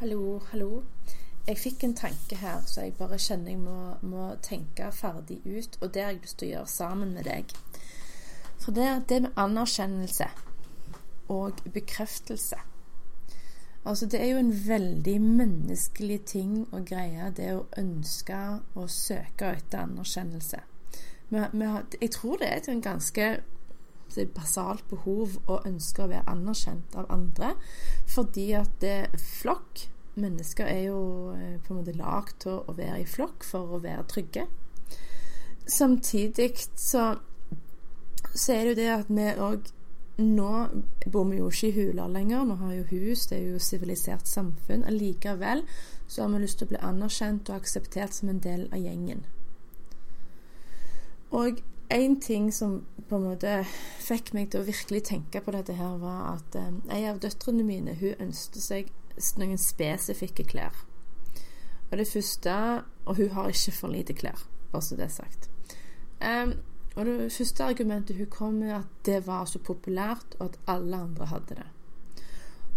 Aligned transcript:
Hallo, 0.00 0.38
hallo. 0.50 0.82
Jeg 1.46 1.58
fikk 1.60 1.82
en 1.84 1.92
tanke 1.92 2.36
her, 2.40 2.62
så 2.64 2.86
jeg 2.86 2.94
bare 2.96 3.18
kjenner 3.20 3.52
jeg 3.52 3.58
må, 3.60 3.74
må 4.00 4.30
tenke 4.40 4.86
ferdig 4.96 5.36
ut. 5.44 5.76
Og 5.82 5.90
det 5.92 6.00
har 6.02 6.14
jeg 6.14 6.22
lyst 6.22 6.38
til 6.40 6.46
å 6.46 6.52
gjøre 6.54 6.70
sammen 6.72 7.10
med 7.12 7.28
deg. 7.28 7.52
For 8.62 8.72
det 8.72 8.86
det 9.10 9.18
med 9.26 9.36
anerkjennelse 9.44 10.30
og 11.36 11.60
bekreftelse. 11.74 12.62
Altså, 13.84 14.08
det 14.08 14.22
er 14.22 14.30
jo 14.30 14.40
en 14.40 14.54
veldig 14.70 15.18
menneskelig 15.26 16.20
ting 16.32 16.56
å 16.72 16.80
greie, 16.80 17.28
det 17.36 17.52
å 17.58 17.66
ønske 17.84 18.40
og 18.72 18.88
søke 18.88 19.52
etter 19.52 19.84
anerkjennelse. 19.84 20.62
Men, 21.28 21.52
men 21.52 21.92
jeg 22.00 22.14
tror 22.16 22.40
det 22.40 22.48
er 22.48 22.72
en 22.72 22.86
ganske 22.88 23.28
er 24.18 24.34
basalt 24.34 24.86
behov 24.90 25.38
og 25.46 25.66
ønske 25.68 26.04
å 26.04 26.10
være 26.10 26.28
anerkjent 26.30 26.96
av 26.98 27.10
andre. 27.14 27.54
Fordi 28.10 28.50
at 28.58 28.76
det 28.82 28.98
flokk 29.18 29.88
Mennesker 30.20 30.66
er 30.66 30.80
jo 30.88 31.00
eh, 31.32 31.60
på 31.62 31.72
en 31.72 31.80
måte 31.80 31.94
lagd 31.94 32.40
til 32.42 32.58
å 32.66 32.74
være 32.74 33.02
i 33.04 33.08
flokk 33.08 33.44
for 33.46 33.76
å 33.76 33.82
være 33.82 34.08
trygge. 34.10 34.46
Samtidig 35.70 36.50
så, 36.74 37.04
så 38.34 38.52
er 38.52 38.64
det 38.64 38.72
jo 38.72 38.80
det 38.80 38.88
at 38.96 39.12
vi 39.12 39.28
òg 39.38 39.76
Nå 40.20 40.66
bor 41.08 41.24
vi 41.30 41.38
jo 41.38 41.46
ikke 41.48 41.68
i 41.70 41.72
huler 41.78 42.10
lenger, 42.12 42.42
vi 42.44 42.56
har 42.60 42.72
jo 42.74 42.82
hus, 42.90 43.22
det 43.30 43.38
er 43.38 43.54
jo 43.54 43.60
sivilisert 43.64 44.28
samfunn. 44.28 44.82
Allikevel 44.84 45.62
så 46.06 46.26
har 46.26 46.34
vi 46.34 46.42
lyst 46.42 46.58
til 46.60 46.68
å 46.68 46.72
bli 46.74 46.80
anerkjent 46.84 47.48
og 47.48 47.56
akseptert 47.56 48.12
som 48.12 48.28
en 48.28 48.42
del 48.44 48.66
av 48.68 48.82
gjengen. 48.82 49.22
Og 51.32 51.62
en 51.90 52.20
ting 52.20 52.54
som 52.54 52.84
på 53.08 53.16
en 53.16 53.26
måte 53.26 53.64
fikk 53.98 54.32
meg 54.36 54.50
til 54.50 54.62
å 54.62 54.68
virkelig 54.68 55.02
tenke 55.08 55.42
på 55.42 55.54
dette 55.54 55.74
her, 55.74 55.96
var 55.98 56.36
at 56.36 56.56
eh, 56.58 56.70
en 56.70 57.08
av 57.10 57.20
døtrene 57.22 57.66
mine 57.66 57.96
hun 57.98 58.26
ønsket 58.28 58.62
seg 58.62 58.92
noen 59.40 59.58
spesifikke 59.58 60.46
klær. 60.48 60.84
Og 61.90 61.98
det 61.98 62.06
første 62.08 62.52
Og 63.06 63.16
hun 63.16 63.30
har 63.34 63.48
ikke 63.50 63.72
for 63.74 63.90
lite 63.90 64.14
klær, 64.14 64.38
bare 64.70 64.82
så 64.82 64.96
det 64.96 65.08
er 65.08 65.14
sagt. 65.14 65.48
Um, 66.22 66.52
og 66.94 67.06
det 67.06 67.32
første 67.32 67.64
argumentet 67.64 68.16
hun 68.16 68.26
kom 68.30 68.54
med, 68.60 68.70
at 68.70 69.06
det 69.06 69.26
var 69.26 69.44
så 69.44 69.58
populært, 69.58 70.36
og 70.38 70.44
at 70.44 70.58
alle 70.66 70.96
andre 70.96 71.26
hadde 71.26 71.54
det. 71.58 71.66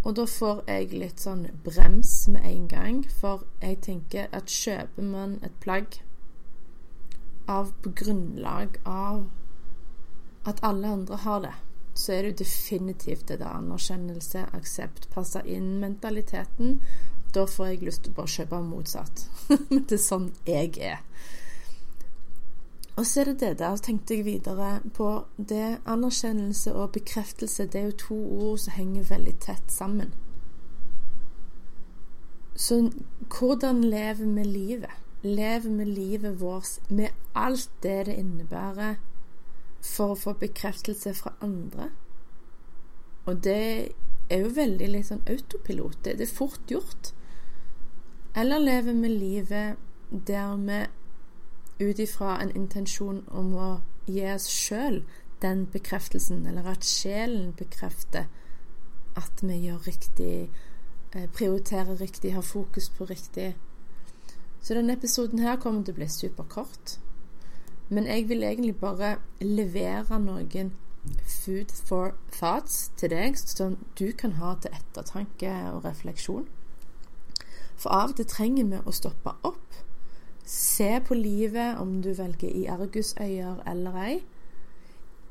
Og 0.04 0.16
da 0.16 0.24
får 0.26 0.64
jeg 0.68 0.90
litt 0.98 1.20
sånn 1.22 1.46
brems 1.64 2.26
med 2.28 2.44
en 2.48 2.66
gang, 2.68 3.04
for 3.20 3.44
jeg 3.62 3.78
tenker 3.86 4.26
at 4.32 4.50
kjøper 4.50 5.06
man 5.06 5.38
et 5.44 5.54
plagg 5.60 6.00
av 7.46 7.72
på 7.82 7.92
grunnlag 7.96 8.78
av 8.84 9.24
at 10.44 10.60
alle 10.62 10.88
andre 10.88 11.16
har 11.16 11.40
det, 11.40 11.54
så 11.94 12.12
er 12.12 12.22
det 12.22 12.30
jo 12.32 12.40
definitivt 12.44 13.28
det 13.28 13.38
der 13.40 13.54
anerkjennelse, 13.54 14.46
aksept, 14.52 15.08
passe 15.14 15.40
inn-mentaliteten. 15.46 16.80
Da 17.34 17.46
får 17.46 17.66
jeg 17.66 17.86
lyst 17.88 18.04
til 18.04 18.14
å 18.14 18.18
bare 18.18 18.34
kjøpe 18.34 18.60
motsatt. 18.66 19.24
Men 19.70 19.86
det 19.88 19.98
er 19.98 20.04
sånn 20.04 20.28
jeg 20.46 20.74
er. 20.82 21.00
Og 22.96 23.06
så 23.06 23.20
er 23.20 23.32
det 23.32 23.40
det 23.40 23.54
der, 23.58 23.76
tenkte 23.76 24.14
jeg 24.14 24.24
videre 24.24 24.80
på 24.94 25.08
det 25.36 25.78
anerkjennelse 25.84 26.74
og 26.74 26.92
bekreftelse. 26.94 27.66
Det 27.66 27.80
er 27.80 27.88
jo 27.88 27.96
to 28.04 28.18
ord 28.50 28.60
som 28.62 28.76
henger 28.76 29.08
veldig 29.08 29.34
tett 29.42 29.72
sammen. 29.72 30.12
Så 32.54 32.90
hvordan 33.38 33.82
lever 33.84 34.26
vi 34.26 34.44
livet? 34.44 35.03
Lever 35.24 35.70
vi 35.78 35.84
livet 35.84 36.40
vårt 36.40 36.90
med 36.90 37.08
alt 37.34 37.70
det 37.82 38.06
det 38.06 38.16
innebærer 38.20 38.98
for 39.84 40.12
å 40.12 40.18
få 40.20 40.34
bekreftelse 40.40 41.14
fra 41.16 41.32
andre. 41.44 41.90
Og 43.24 43.40
det 43.44 43.92
er 44.30 44.44
jo 44.44 44.52
veldig 44.56 44.88
litt 44.90 45.08
sånn 45.08 45.24
autopilot. 45.28 46.02
Det, 46.04 46.20
er 46.20 46.36
fort 46.36 46.70
gjort. 46.70 47.12
Eller 48.36 48.60
lever 48.60 48.96
vi 49.00 49.08
livet 49.08 49.76
der 50.10 50.56
vi 50.60 50.84
ut 51.80 51.98
ifra 51.98 52.38
en 52.42 52.52
intensjon 52.56 53.24
om 53.28 53.54
å 53.56 53.68
gi 54.06 54.24
oss 54.34 54.46
sjøl 54.50 55.02
den 55.42 55.66
bekreftelsen, 55.72 56.46
eller 56.46 56.68
at 56.70 56.86
sjelen 56.86 57.52
bekrefter 57.56 58.28
at 59.18 59.42
vi 59.42 59.58
gjør 59.66 59.86
riktig, 59.86 60.50
eh, 61.12 61.28
prioriterer 61.32 62.00
riktig, 62.00 62.34
har 62.34 62.42
fokus 62.42 62.88
på 62.90 63.04
riktig. 63.04 63.54
Så 64.64 64.74
denne 64.74 64.94
episoden 64.96 65.42
her 65.44 65.58
kommer 65.60 65.84
til 65.84 65.92
å 65.92 65.98
bli 65.98 66.06
superkort. 66.08 66.94
Men 67.92 68.06
jeg 68.08 68.30
vil 68.30 68.46
egentlig 68.48 68.76
bare 68.80 69.18
levere 69.44 70.16
noen 70.22 70.70
food 71.28 71.72
for 71.84 72.14
thoughts 72.32 72.86
til 72.96 73.12
deg, 73.12 73.36
som 73.36 73.76
du 73.98 74.06
kan 74.16 74.38
ha 74.40 74.54
til 74.56 74.72
ettertanke 74.72 75.52
og 75.68 75.84
refleksjon. 75.84 76.46
For 77.76 77.92
av 77.92 78.14
og 78.14 78.16
til 78.16 78.30
trenger 78.30 78.70
vi 78.70 78.80
å 78.80 78.96
stoppe 78.96 79.36
opp, 79.44 79.76
se 80.48 80.88
på 81.04 81.16
livet, 81.18 81.76
om 81.76 82.00
du 82.00 82.14
velger 82.16 82.48
i 82.48 82.64
argusøyer 82.72 83.60
eller 83.68 84.00
ei. 84.00 84.16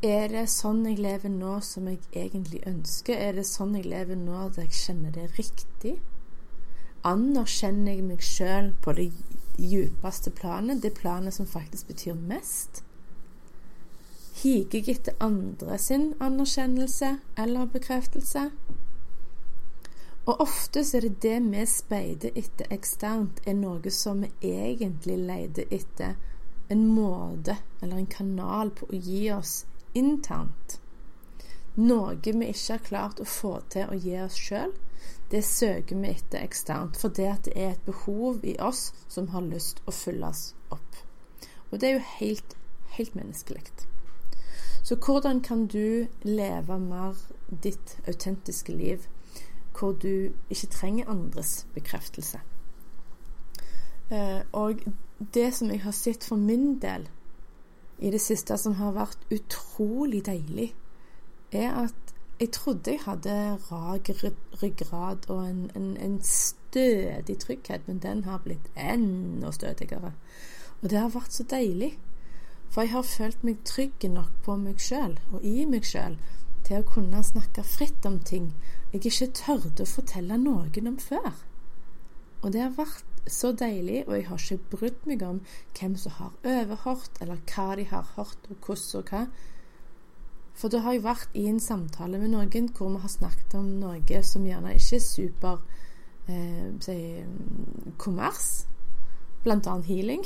Er 0.06 0.30
det 0.30 0.46
sånn 0.52 0.86
jeg 0.86 1.02
lever 1.02 1.34
nå 1.34 1.58
som 1.66 1.90
jeg 1.90 2.06
egentlig 2.14 2.62
ønsker? 2.70 3.18
Er 3.18 3.40
det 3.40 3.50
sånn 3.50 3.74
jeg 3.80 3.90
lever 3.90 4.20
nå 4.20 4.46
at 4.46 4.62
jeg 4.62 4.78
kjenner 4.78 5.14
det 5.16 5.32
riktig? 5.40 5.98
Anerkjenner 7.04 7.98
jeg 7.98 8.04
meg 8.08 8.22
sjøl 8.24 8.72
på 8.82 8.94
det 8.96 9.10
djupeste 9.60 10.32
planet, 10.32 10.82
det 10.82 10.94
planet 10.96 11.36
som 11.36 11.48
faktisk 11.50 11.88
betyr 11.92 12.16
mest? 12.16 12.84
Higer 14.40 14.80
jeg 14.80 14.96
etter 14.96 15.18
andre 15.24 15.78
sin 15.80 16.14
anerkjennelse 16.24 17.18
eller 17.38 17.68
bekreftelse? 17.74 18.48
Og 20.24 20.40
ofte 20.40 20.86
så 20.88 20.98
er 20.98 21.10
det 21.10 21.20
det 21.26 21.40
vi 21.52 21.66
speider 21.68 22.40
etter 22.40 22.72
eksternt, 22.72 23.42
er 23.46 23.60
noe 23.60 23.92
som 23.92 24.24
vi 24.24 24.54
egentlig 24.54 25.18
leter 25.28 25.68
etter 25.76 26.16
en 26.72 26.86
måte 26.88 27.58
eller 27.82 28.00
en 28.00 28.08
kanal 28.08 28.72
på 28.72 28.88
å 28.88 28.96
gi 28.96 29.26
oss 29.36 29.66
internt. 29.94 30.80
Noe 31.76 32.16
vi 32.24 32.48
ikke 32.48 32.78
har 32.78 32.88
klart 32.88 33.20
å 33.20 33.28
få 33.28 33.58
til 33.74 33.92
å 33.92 34.00
gi 34.00 34.16
oss 34.24 34.40
sjøl, 34.40 34.72
det 35.32 35.44
søker 35.46 35.98
vi 35.98 36.12
etter 36.14 36.44
eksternt, 36.44 36.98
for 36.98 37.10
det 37.10 37.30
at 37.30 37.46
det 37.46 37.56
er 37.58 37.72
et 37.72 37.86
behov 37.86 38.44
i 38.46 38.56
oss 38.62 38.92
som 39.10 39.32
har 39.34 39.46
lyst 39.46 39.82
å 39.88 39.94
fylles 39.96 40.52
opp. 40.70 41.00
Og 41.72 41.80
det 41.82 41.90
er 41.90 41.98
jo 41.98 42.06
helt, 42.20 42.56
helt 42.98 43.16
menneskelig. 43.16 43.64
Så 44.84 44.96
hvordan 44.96 45.42
kan 45.42 45.68
du 45.68 46.06
leve 46.22 46.80
mer 46.80 47.18
ditt 47.64 47.98
autentiske 48.08 48.74
liv, 48.76 49.08
hvor 49.80 49.92
du 49.92 50.34
ikke 50.50 50.68
trenger 50.68 51.10
andres 51.10 51.66
bekreftelse? 51.74 52.40
Eh, 54.12 54.42
og 54.52 54.84
det 55.34 55.54
som 55.56 55.72
jeg 55.72 55.82
har 55.82 55.96
sett 55.98 56.24
for 56.24 56.36
min 56.36 56.80
del 56.82 57.08
i 58.00 58.12
det 58.12 58.22
siste, 58.22 58.58
som 58.58 58.76
har 58.76 58.94
vært 58.94 59.24
utrolig 59.32 60.26
deilig, 60.26 60.74
er 61.52 61.72
at 61.86 62.13
jeg 62.44 62.52
trodde 62.52 62.92
jeg 62.92 63.06
hadde 63.06 63.36
rak 63.70 64.10
ryggrad 64.62 65.30
og 65.30 65.46
en, 65.48 65.62
en, 65.76 65.98
en, 65.98 66.18
stødig 66.24 67.38
trygghet, 67.40 67.88
men 67.88 68.02
den 68.04 68.24
har 68.24 68.42
blitt 68.44 68.68
enda 68.76 69.52
stødigere. 69.52 70.12
Og 70.82 70.90
det 70.90 71.00
har 71.00 71.14
vært 71.14 71.34
så 71.34 71.46
deilig. 71.48 71.94
For 72.74 72.82
jeg 72.82 72.92
har 72.92 73.06
følt 73.06 73.44
meg 73.46 73.62
trygg 73.70 74.08
nok 74.10 74.32
på 74.44 74.56
meg 74.58 74.82
sjøl 74.82 75.20
og 75.32 75.44
i 75.46 75.64
meg 75.70 75.86
sjøl 75.86 76.18
til 76.66 76.82
å 76.82 76.88
kunne 76.90 77.22
snakke 77.24 77.64
fritt 77.64 78.06
om 78.10 78.18
ting 78.20 78.50
jeg 78.94 79.06
ikke 79.06 79.32
tørde 79.38 79.86
å 79.86 79.90
fortelle 79.90 80.38
noen 80.42 80.90
om 80.90 80.98
før. 81.02 81.32
Og 82.44 82.52
det 82.54 82.62
har 82.62 82.76
vært 82.76 83.30
så 83.32 83.54
deilig, 83.56 84.04
og 84.08 84.18
jeg 84.18 84.28
har 84.28 84.42
ikke 84.42 84.76
brydd 84.76 85.08
meg 85.10 85.24
om 85.26 85.40
hvem 85.78 85.96
som 85.98 86.18
har 86.18 86.34
overhørt, 86.44 87.22
eller 87.24 87.40
hva 87.54 87.68
de 87.80 87.88
har 87.90 88.12
hørt, 88.18 88.50
og 88.50 88.68
hvordan 88.68 89.00
og 89.00 89.14
hva. 89.14 89.24
For 90.54 90.70
det 90.70 90.84
har 90.86 90.96
jo 90.96 91.06
vært 91.08 91.34
i 91.38 91.48
en 91.50 91.60
samtale 91.64 92.20
med 92.22 92.34
noen 92.34 92.70
hvor 92.76 92.92
vi 92.94 93.02
har 93.04 93.12
snakket 93.12 93.56
om 93.58 93.72
noe 93.82 94.22
som 94.26 94.46
gjerne 94.46 94.76
ikke 94.78 95.00
er 95.00 95.04
super 95.04 95.64
eh, 96.30 96.70
si, 96.84 96.98
kommers, 97.98 98.52
blant 99.44 99.68
annet 99.68 99.90
healing. 99.90 100.24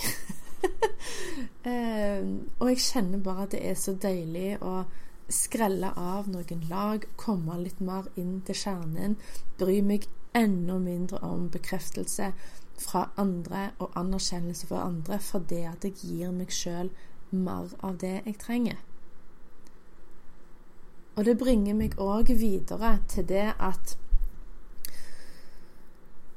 eh, 1.71 2.21
og 2.59 2.71
jeg 2.74 2.83
kjenner 2.83 3.24
bare 3.24 3.47
at 3.47 3.56
det 3.56 3.63
er 3.71 3.79
så 3.79 3.95
deilig 3.95 4.57
å 4.62 4.81
skrelle 5.31 5.89
av 6.00 6.27
noen 6.31 6.62
lag, 6.69 7.03
komme 7.19 7.57
litt 7.59 7.81
mer 7.83 8.07
inn 8.19 8.39
til 8.47 8.56
kjernen, 8.56 9.18
bry 9.59 9.81
meg 9.83 10.07
enda 10.38 10.77
mindre 10.80 11.19
om 11.25 11.47
bekreftelse 11.51 12.31
fra 12.77 13.07
andre 13.18 13.71
og 13.81 13.95
anerkjennelse 13.97 14.68
fra 14.69 14.83
andre 14.85 15.18
fordi 15.23 15.63
at 15.65 15.88
jeg 15.88 15.97
gir 16.03 16.35
meg 16.35 16.53
sjøl 16.53 16.91
mer 17.31 17.73
av 17.83 17.97
det 18.03 18.19
jeg 18.19 18.38
trenger. 18.44 18.77
Og 21.17 21.25
det 21.25 21.37
bringer 21.41 21.73
meg 21.73 21.95
òg 21.97 22.29
videre 22.37 22.99
til 23.09 23.25
det 23.25 23.49
at 23.57 23.97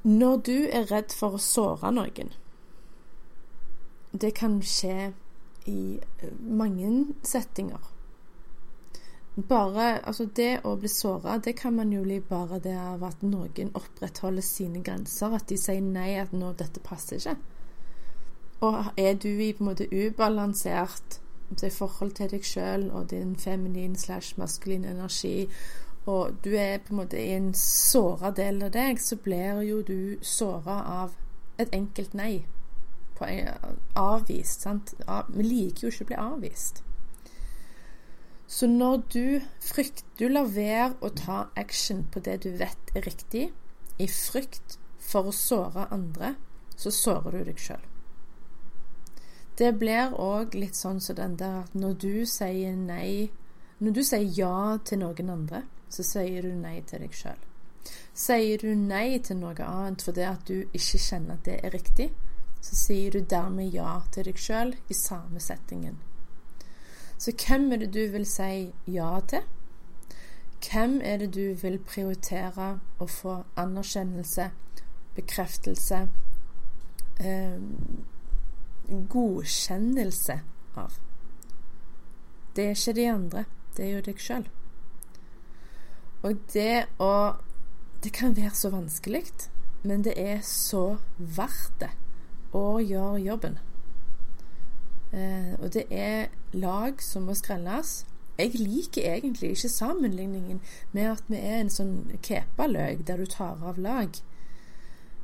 når 0.03 0.37
du 0.49 0.56
er 0.73 0.88
redd 0.88 1.12
for 1.12 1.37
å 1.37 1.43
såre 1.44 1.91
noen 1.93 2.31
Det 4.11 4.31
kan 4.35 4.56
skje 4.65 5.11
i 5.69 6.00
eh, 6.00 6.31
mange 6.41 7.15
settinger. 7.23 7.91
Bare, 9.49 10.00
altså 10.09 10.25
Det 10.25 10.65
å 10.65 10.73
bli 10.81 10.88
såra, 10.88 11.37
det 11.38 11.53
kan 11.61 11.76
man 11.76 11.93
jo 11.93 12.00
bli 12.03 12.19
bare 12.21 12.59
det 12.65 12.75
av 12.81 13.05
at 13.05 13.23
noen 13.23 13.71
opprettholder 13.76 14.43
sine 14.43 14.83
grenser. 14.83 15.37
At 15.37 15.47
de 15.53 15.61
sier 15.61 15.85
nei, 15.85 16.17
at 16.19 16.33
nå, 16.33 16.55
dette 16.59 16.81
passer 16.81 17.21
ikke. 17.21 17.37
Og 18.67 18.91
er 18.97 19.15
du 19.21 19.29
i 19.29 19.53
på 19.53 19.62
en 19.62 19.71
måte 19.71 19.87
ubalansert 19.93 21.21
i 21.67 21.70
forhold 21.70 22.12
til 22.17 22.31
deg 22.31 22.44
sjøl 22.47 22.91
og 22.91 23.11
din 23.11 23.37
feminin 23.37 23.97
slash 23.99 24.38
maskulin 24.38 24.85
energi, 24.85 25.49
og 26.06 26.37
du 26.44 26.55
er 26.56 26.79
på 26.79 26.94
en 26.94 27.00
måte 27.02 27.19
i 27.20 27.35
en 27.37 27.52
såra 27.55 28.31
del 28.31 28.62
av 28.64 28.73
deg, 28.73 29.00
så 29.02 29.17
blir 29.17 29.61
jo 29.67 29.82
du 29.82 30.17
såra 30.23 30.79
av 31.02 31.17
et 31.58 31.75
enkelt 31.76 32.14
nei. 32.14 32.44
avvist, 33.94 34.62
sant. 34.62 34.94
Vi 35.29 35.43
liker 35.44 35.85
jo 35.85 35.91
ikke 35.93 36.05
å 36.05 36.08
bli 36.08 36.17
avvist. 36.17 36.82
Så 38.50 38.67
når 38.67 39.02
du 39.12 39.41
frykter 39.62 40.06
Du 40.19 40.29
lar 40.29 40.49
være 40.49 40.94
å 41.00 41.08
ta 41.14 41.47
action 41.56 42.02
på 42.12 42.20
det 42.20 42.43
du 42.43 42.50
vet 42.56 42.91
er 42.97 43.06
riktig, 43.06 43.52
i 43.99 44.08
frykt 44.08 44.79
for 44.99 45.29
å 45.29 45.32
såre 45.32 45.87
andre, 45.93 46.35
så 46.76 46.91
sårer 46.91 47.38
du 47.38 47.44
deg 47.44 47.61
sjøl. 47.61 47.90
Det 49.61 49.75
blir 49.77 50.15
òg 50.17 50.55
litt 50.57 50.79
sånn 50.79 51.03
som 51.05 51.19
den 51.19 51.35
der 51.37 51.59
at 51.67 51.75
når 51.77 51.97
du 52.01 52.25
sier 52.29 52.77
nei 52.77 53.29
Når 53.81 53.93
du 53.97 54.03
sier 54.05 54.25
ja 54.37 54.79
til 54.85 55.01
noen 55.01 55.31
andre, 55.33 55.62
så 55.89 56.05
sier 56.05 56.45
du 56.45 56.53
nei 56.53 56.83
til 56.89 57.01
deg 57.01 57.15
sjøl. 57.17 57.39
Sier 58.12 58.61
du 58.61 58.75
nei 58.77 59.19
til 59.25 59.39
noe 59.41 59.65
annet 59.65 60.05
fordi 60.05 60.27
at 60.29 60.43
du 60.49 60.67
ikke 60.77 61.01
kjenner 61.01 61.39
at 61.39 61.47
det 61.49 61.55
er 61.65 61.73
riktig, 61.73 62.11
så 62.61 62.77
sier 62.77 63.17
du 63.17 63.25
dermed 63.25 63.73
ja 63.73 64.03
til 64.12 64.29
deg 64.29 64.41
sjøl 64.41 64.75
i 64.89 64.97
samme 64.97 65.41
settingen. 65.41 65.97
Så 67.17 67.33
hvem 67.33 67.73
er 67.73 67.83
det 67.83 67.91
du 67.97 68.03
vil 68.12 68.27
si 68.29 68.71
ja 68.87 69.11
til? 69.33 69.49
Hvem 70.61 71.01
er 71.05 71.25
det 71.25 71.33
du 71.35 71.55
vil 71.62 71.81
prioritere 71.89 72.71
å 73.01 73.09
få 73.09 73.39
anerkjennelse, 73.61 74.51
bekreftelse, 75.17 76.01
eh, 77.21 77.61
godkjennelse 78.91 80.41
av? 80.81 80.99
Det 82.57 82.67
er 82.67 82.75
ikke 82.77 82.97
de 82.99 83.07
andre, 83.11 83.45
det 83.77 83.87
er 83.87 83.95
jo 83.95 84.03
deg 84.09 84.21
sjøl. 84.23 84.49
Og 86.27 86.43
det 86.53 86.87
å 86.99 87.13
Det 88.01 88.15
kan 88.17 88.33
være 88.33 88.57
så 88.57 88.71
vanskelig, 88.73 89.27
men 89.83 90.01
det 90.05 90.15
er 90.17 90.39
så 90.41 90.97
verdt 91.19 91.75
det 91.83 91.91
å 92.57 92.79
gjøre 92.81 93.19
jobben. 93.21 93.59
Eh, 95.13 95.53
og 95.61 95.69
det 95.75 95.85
er 95.91 96.31
lag 96.53 97.03
som 97.03 97.27
må 97.29 97.35
skrelles. 97.37 98.07
Jeg 98.39 98.57
liker 98.57 99.05
egentlig 99.05 99.51
ikke 99.51 99.69
sammenligningen 99.69 100.63
med 100.93 101.11
at 101.11 101.25
vi 101.29 101.37
er 101.37 101.59
en 101.61 101.73
sånn 101.73 101.95
kepaløk 102.25 103.05
der 103.07 103.21
du 103.21 103.29
tar 103.29 103.61
av 103.61 103.77
lag. 103.77 104.17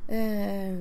Eh, 0.07 0.77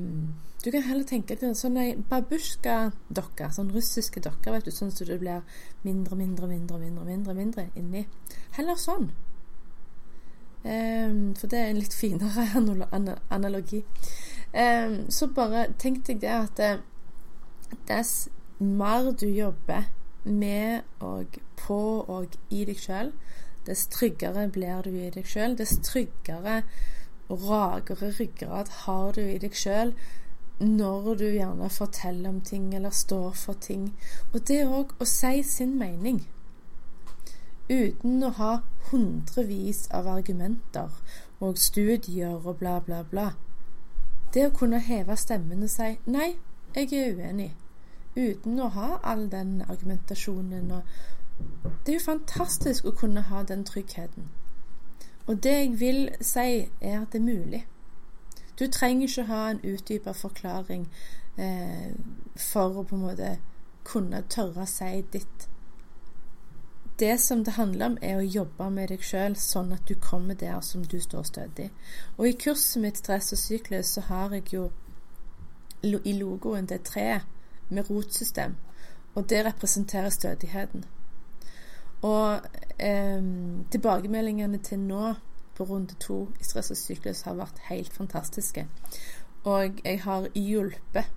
du 0.67 0.73
kan 0.75 0.83
heller 0.83 1.07
tenke 1.07 1.37
deg 1.39 1.53
sånn 1.55 1.77
ei 1.79 1.93
babusjka-dokke, 2.11 3.53
sånn 3.55 3.69
russiske 3.71 4.19
dokker, 4.25 4.51
vet 4.51 4.67
du, 4.67 4.73
sånn 4.75 4.91
som 4.91 5.07
det 5.07 5.21
blir 5.21 5.45
mindre, 5.87 6.19
mindre, 6.19 6.49
mindre, 6.51 6.81
mindre, 6.81 7.05
mindre, 7.07 7.35
mindre 7.39 7.67
inni. 7.79 8.03
Heller 8.57 8.81
sånn. 8.83 9.13
Um, 10.67 11.37
for 11.39 11.47
det 11.53 11.61
er 11.61 11.71
en 11.71 11.79
litt 11.79 11.95
finere 11.95 12.49
analogi. 13.37 13.85
Um, 14.51 15.05
så 15.15 15.31
bare 15.31 15.69
tenk 15.79 16.03
deg 16.11 16.25
det 16.27 16.35
at 16.35 16.65
eh, 16.67 16.83
dess 17.87 18.17
mer 18.59 19.13
du 19.15 19.29
jobber 19.31 19.87
med 20.27 20.83
og 20.99 21.39
på 21.63 21.81
og 22.03 22.35
i 22.51 22.67
deg 22.67 22.83
sjøl, 22.83 23.15
dess 23.71 23.87
tryggere 23.95 24.49
blir 24.51 24.83
du 24.83 24.99
i 24.99 25.15
deg 25.15 25.31
sjøl. 25.31 25.55
Dess 25.63 25.79
tryggere 25.87 26.65
og 27.31 27.47
rakere 27.47 28.11
ryggrad 28.19 28.75
har 28.83 29.15
du 29.15 29.23
i 29.23 29.39
deg 29.39 29.55
sjøl 29.55 29.95
når 30.59 31.15
du 31.15 31.25
gjerne 31.25 31.69
forteller 31.71 32.29
om 32.29 32.41
ting 32.41 32.75
eller 32.75 32.91
står 32.91 33.33
for 33.33 33.53
ting. 33.53 33.91
Og 34.33 34.49
det 34.49 34.63
òg 34.65 34.95
å 35.01 35.05
si 35.05 35.43
sin 35.43 35.79
mening 35.79 36.23
uten 37.69 38.23
å 38.23 38.31
ha 38.39 38.53
hundrevis 38.91 39.89
av 39.91 40.07
argumenter 40.07 40.93
og 41.41 41.59
studier 41.59 42.37
og 42.37 42.57
bla, 42.59 42.79
bla, 42.81 43.03
bla. 43.03 43.33
Det 44.35 44.47
å 44.47 44.55
kunne 44.55 44.79
heve 44.79 45.17
stemmen 45.17 45.63
og 45.63 45.71
si 45.71 45.99
'nei, 46.07 46.37
jeg 46.77 46.93
er 46.93 47.15
uenig', 47.15 47.55
uten 48.17 48.61
å 48.61 48.69
ha 48.69 48.99
all 49.03 49.29
den 49.31 49.63
argumentasjonen 49.69 50.71
og 50.71 50.83
Det 51.85 51.93
er 51.93 51.99
jo 51.99 52.05
fantastisk 52.05 52.85
å 52.85 52.91
kunne 52.91 53.21
ha 53.21 53.43
den 53.43 53.65
tryggheten. 53.65 54.29
Og 55.27 55.43
det 55.43 55.53
jeg 55.53 55.81
vil 55.81 56.11
si, 56.21 56.71
er 56.81 57.01
at 57.01 57.13
det 57.13 57.21
er 57.21 57.25
mulig. 57.25 57.67
Du 58.59 58.67
trenger 58.73 59.09
ikke 59.09 59.27
ha 59.29 59.43
en 59.51 59.61
utdypa 59.65 60.13
forklaring 60.17 60.89
eh, 61.39 61.93
for 62.37 62.81
å 62.81 62.87
på 62.89 62.97
en 62.97 63.05
måte 63.05 63.37
kunne 63.87 64.23
tørre 64.33 64.65
å 64.65 64.71
si 64.71 65.05
ditt 65.13 65.49
det 66.99 67.21
som 67.21 67.45
det 67.45 67.53
handler 67.53 67.87
om, 67.87 67.99
er 68.03 68.17
å 68.17 68.25
jobbe 68.25 68.71
med 68.73 68.89
deg 68.89 69.03
sjøl, 69.05 69.37
sånn 69.37 69.75
at 69.77 69.85
du 69.89 69.95
kommer 70.01 70.35
der 70.35 70.61
som 70.65 70.85
du 70.85 70.97
står 71.01 71.27
stødig. 71.29 71.71
Og 72.17 72.29
i 72.29 72.37
kurset 72.41 72.81
mitt 72.83 72.97
Stress 72.97 73.35
og 73.37 73.39
syklus 73.39 73.93
så 73.97 74.05
har 74.09 74.33
jeg 74.33 74.47
jo 74.55 74.71
i 75.83 76.15
logoen 76.17 76.67
det 76.67 76.87
treet 76.89 77.29
med 77.69 77.91
rotsystem, 77.91 78.57
og 79.15 79.29
det 79.29 79.45
representerer 79.45 80.11
stødigheten. 80.11 80.85
Og 82.03 82.41
eh, 82.79 83.23
tilbakemeldingene 83.73 84.59
til 84.65 84.81
nå 84.81 85.15
på 85.57 85.65
runde 85.65 85.95
to 86.01 86.27
i 86.41 86.45
stress 86.45 86.71
og 86.71 86.81
syklus 86.81 87.25
har 87.27 87.39
vært 87.39 87.63
helt 87.71 87.93
fantastiske. 87.93 88.67
Og 89.45 89.81
jeg 89.85 90.03
har 90.03 90.29
hjulpet 90.35 91.11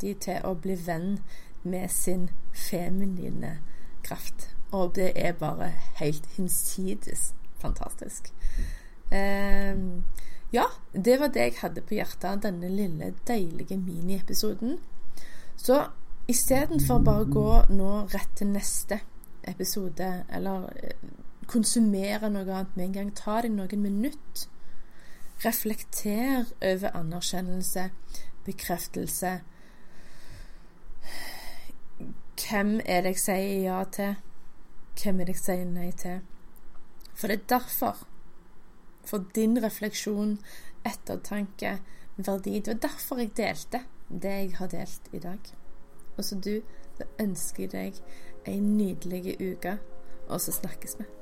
de 0.00 0.14
til 0.14 0.42
å 0.46 0.54
bli 0.54 0.76
venn 0.86 1.18
med 1.62 1.90
sin 1.90 2.30
feminine 2.54 3.58
kraft. 4.02 4.50
Og 4.72 4.94
det 4.96 5.12
er 5.16 5.32
bare 5.38 5.72
helt 6.00 6.26
hinsides 6.36 7.32
fantastisk. 7.62 8.32
Eh, 9.12 9.76
ja, 10.52 10.64
det 10.92 11.18
var 11.20 11.28
det 11.32 11.46
jeg 11.46 11.58
hadde 11.60 11.84
på 11.86 11.94
hjertet, 11.94 12.42
denne 12.42 12.68
lille, 12.68 13.14
deilige 13.28 13.76
miniepisoden. 13.76 14.78
Så 15.56 15.78
istedenfor 16.28 17.02
bare 17.04 17.26
å 17.26 17.32
gå 17.32 17.48
nå 17.72 17.92
rett 18.12 18.34
til 18.36 18.52
neste 18.52 19.00
episode, 19.48 20.08
eller 20.32 20.68
eh, 20.82 21.08
konsumere 21.50 22.30
noe 22.30 22.46
annet 22.46 22.76
med 22.76 22.84
en 22.86 22.96
gang, 22.98 23.14
ta 23.16 23.40
deg 23.42 23.54
noen 23.54 23.82
minutter. 23.82 24.48
Reflekter 25.42 26.52
over 26.62 26.92
anerkjennelse, 26.94 27.88
bekreftelse. 28.46 29.40
Hvem 32.42 32.76
er 32.84 33.02
det 33.02 33.16
jeg 33.16 33.24
sier 33.24 33.56
ja 33.64 33.80
til? 33.90 34.14
hvem 35.00 35.20
er 35.20 35.28
det 35.28 35.36
jeg 35.36 35.44
sier 35.44 35.68
nei 35.68 35.90
til? 35.98 36.20
For 37.14 37.30
det 37.30 37.38
er 37.40 37.48
derfor, 37.56 38.04
for 39.04 39.24
din 39.34 39.58
refleksjon, 39.62 40.38
ettertanke, 40.86 41.78
verdi 42.16 42.60
Det 42.60 42.74
var 42.74 42.80
derfor 42.88 43.18
jeg 43.18 43.36
delte 43.36 43.84
det 44.08 44.30
jeg 44.30 44.56
har 44.56 44.66
delt 44.66 45.08
i 45.12 45.18
dag. 45.18 45.40
Og 46.16 46.24
så 46.24 46.38
du, 46.38 46.60
da 46.98 47.08
ønsker 47.20 47.62
jeg 47.62 47.72
deg 47.72 48.02
ei 48.46 48.60
nydelig 48.60 49.36
uke, 49.40 49.78
og 50.28 50.40
så 50.40 50.52
snakkes 50.52 50.98
vi. 50.98 51.21